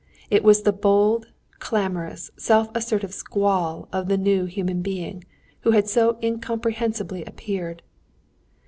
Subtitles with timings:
[0.31, 1.27] It was the bold,
[1.59, 5.25] clamorous, self assertive squall of the new human being,
[5.59, 7.83] who had so incomprehensibly appeared.